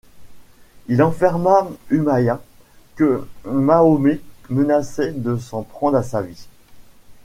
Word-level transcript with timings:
Il 0.87 0.99
informa 0.99 1.69
Umayah 1.91 2.41
que 2.95 3.21
Mahomet 3.45 4.19
menaçait 4.49 5.11
de 5.11 5.37
s'en 5.37 5.61
prendre 5.61 5.97
à 5.97 6.01
sa 6.01 6.23
vie. 6.23 6.47